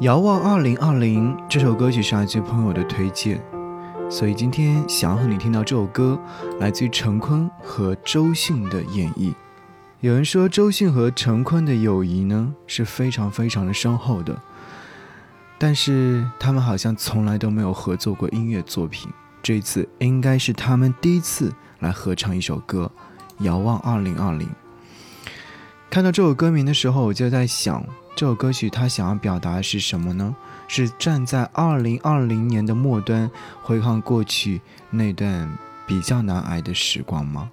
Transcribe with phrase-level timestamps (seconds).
[0.00, 3.38] 遥望二零二零这首歌曲是来自朋友的推荐，
[4.08, 6.18] 所以今天想要和你听到这首歌，
[6.58, 9.34] 来自于陈坤和周迅的演绎。
[10.00, 14.34] 有人说周迅和陈坤的友谊呢是非常非常的深厚的，
[15.58, 19.10] 但是他们好像从来都没有合作过音乐作品，
[19.42, 22.90] 这一次应该是他们第一次来合唱一首歌
[23.44, 24.48] 《遥望二零二零》。
[25.90, 27.84] 看到这首歌名的时候，我就在想。
[28.20, 30.36] 这首歌曲它想要表达的是什么呢？
[30.68, 33.30] 是站在二零二零年的末端，
[33.62, 34.60] 回看过去
[34.90, 35.56] 那段
[35.86, 37.50] 比较难挨的时光吗？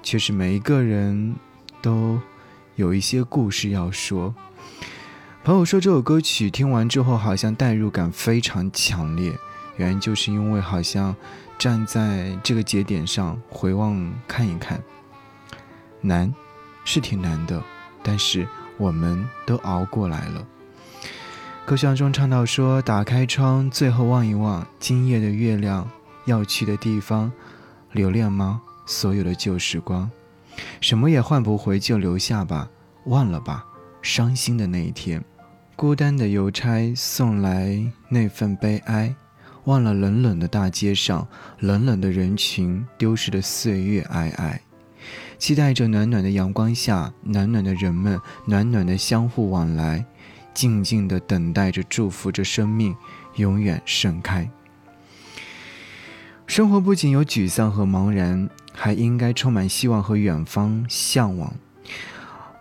[0.00, 1.34] 其实每一个人
[1.82, 2.20] 都
[2.76, 4.32] 有一些故事要说。
[5.42, 9.36] 朋友说这首歌曲听完之后，好像代入感非常强烈，
[9.76, 11.16] 原因就是因为好像
[11.58, 14.80] 站在这个节点上回望看一看，
[16.00, 16.32] 难
[16.84, 17.60] 是挺难的，
[18.04, 18.46] 但是。
[18.80, 20.46] 我们都熬过来了。
[21.66, 25.88] 歌声中唱到说：“打开窗，最后望一望今夜的月亮，
[26.24, 27.30] 要去的地方，
[27.92, 28.62] 留恋吗？
[28.86, 30.10] 所有的旧时光，
[30.80, 32.68] 什么也换不回，就留下吧，
[33.04, 33.66] 忘了吧。
[34.00, 35.22] 伤心的那一天，
[35.76, 39.14] 孤单的邮差送来那份悲哀，
[39.64, 44.60] 忘了冷冷的大街上，冷冷的人群，丢失的岁月，哀哀。”
[45.40, 50.04] 期待着暖暖的阳光下，暖暖的人们，暖暖的相互往来，
[50.52, 52.94] 静静的等待着，祝福着生命
[53.36, 54.48] 永远盛开。
[56.46, 61.50] 生活不仅有沮丧和茫然，还应该充满希望和远方向往。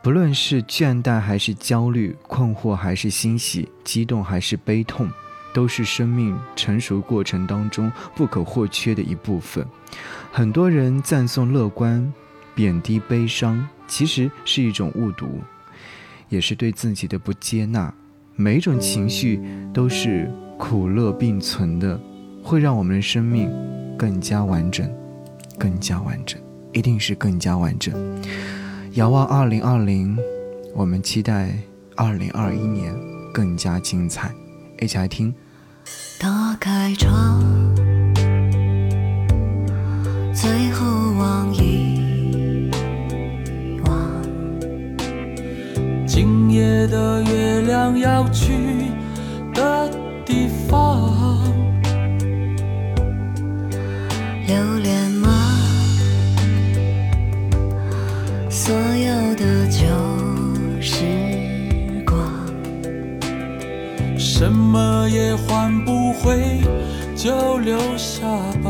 [0.02, 5.12] 不论是倦怠还是焦虑，困惑还是欣喜，激动还是悲痛，
[5.54, 9.68] 都是生命成熟过程当中不可或缺的一部分。
[10.32, 12.14] 很多人赞颂乐观。
[12.60, 15.40] 贬低悲伤，其实是一种误读，
[16.28, 17.94] 也是对自己的不接纳。
[18.36, 19.40] 每一种情绪
[19.74, 21.98] 都是苦乐并存的，
[22.44, 23.50] 会让我们的生命
[23.98, 24.94] 更加完整，
[25.58, 26.38] 更加完整，
[26.74, 27.96] 一定是更加完整。
[28.96, 30.18] 遥望二零二零，
[30.76, 31.58] 我们期待
[31.96, 32.94] 二零二一年
[33.34, 34.30] 更加精彩。
[34.82, 35.34] 一起来听。
[36.20, 37.42] 打开窗。
[40.34, 40.86] 最后
[41.18, 41.99] 望一
[46.60, 48.52] 夜的月亮要去
[49.54, 49.90] 的
[50.26, 51.42] 地方，
[54.46, 55.30] 留恋吗？
[58.50, 59.86] 所有的旧
[60.82, 61.06] 时
[62.06, 62.20] 光，
[64.18, 66.60] 什么也换不回，
[67.16, 68.28] 就留下
[68.62, 68.70] 吧。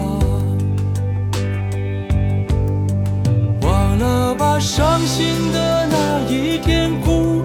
[3.61, 6.89] 忘了吧，伤心的那一天。
[7.01, 7.41] 哭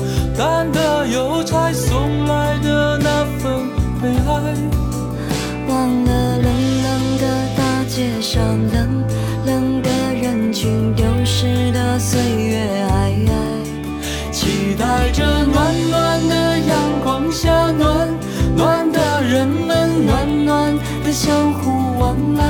[11.45, 12.57] 丢失的岁月，
[12.91, 14.33] 哎哎。
[14.33, 18.09] 期待着暖暖的阳光下，暖
[18.57, 20.75] 暖的人们，暖暖
[21.05, 22.45] 的相互往来，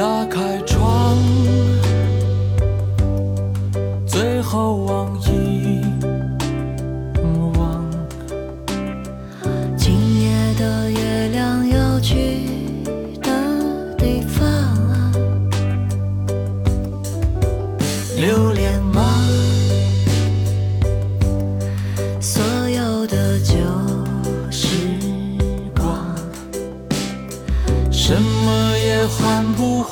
[0.00, 1.69] 打开窗。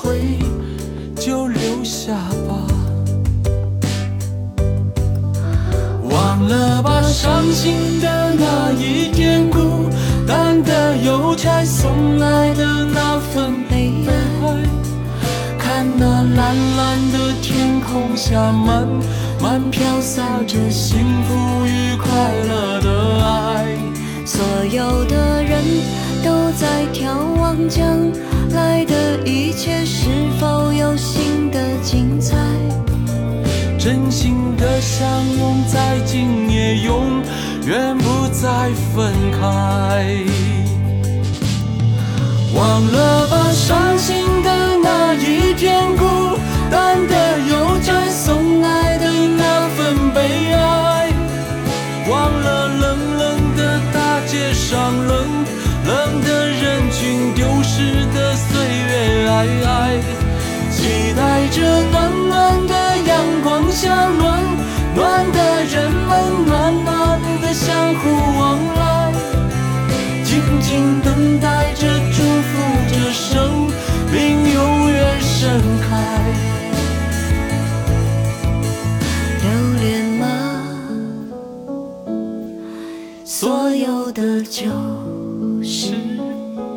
[0.08, 0.38] 回，
[1.16, 2.14] 就留下
[2.48, 2.66] 吧。
[6.08, 9.90] 忘了吧，伤心的那一天，孤
[10.26, 14.44] 单的邮差送来的那份悲哀。
[15.58, 18.88] 看那蓝蓝的天空下，慢
[19.42, 22.08] 慢飘洒着幸福与快
[22.48, 23.76] 乐的爱。
[24.24, 24.42] 所
[24.72, 25.58] 有的人。
[26.20, 27.86] 都在眺望将
[34.98, 35.06] 相
[35.38, 37.22] 拥再近也永
[37.64, 38.48] 远不再
[38.92, 40.26] 分开，
[42.52, 44.50] 忘了吧，伤心的
[44.82, 46.04] 那一片孤
[46.68, 51.12] 单的邮差送来的那份悲哀，
[52.10, 55.44] 忘了冷冷的大街上冷
[55.86, 60.00] 冷的人群丢失的岁月，哎哎，
[60.72, 62.74] 期待着暖暖的
[63.06, 64.27] 阳光下落。
[83.40, 84.64] 所有的旧
[85.62, 85.94] 时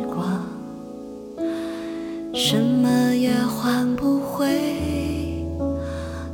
[0.07, 0.45] 光，
[2.35, 5.43] 什么也换不回，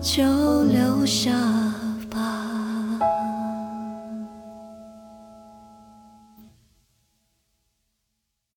[0.01, 0.25] 就
[0.63, 1.31] 留下。